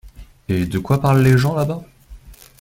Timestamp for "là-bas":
1.53-1.83